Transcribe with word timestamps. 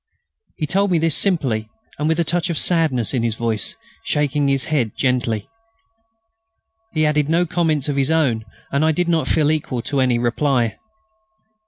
He 0.55 0.65
told 0.65 0.89
me 0.89 0.97
this 0.97 1.15
simply, 1.15 1.69
with 1.99 2.19
a 2.19 2.23
touch 2.23 2.49
of 2.49 2.57
sadness 2.57 3.13
in 3.13 3.21
his 3.21 3.35
voice, 3.35 3.75
shaking 4.03 4.47
his 4.47 4.63
head 4.63 4.93
gently. 4.97 5.47
He 6.91 7.05
added 7.05 7.29
no 7.29 7.45
comments 7.45 7.87
of 7.87 7.97
his 7.97 8.09
own, 8.09 8.43
and 8.71 8.83
I 8.83 8.93
did 8.93 9.07
not 9.07 9.27
feel 9.27 9.51
equal 9.51 9.83
to 9.83 9.99
any 10.01 10.17
reply. 10.17 10.79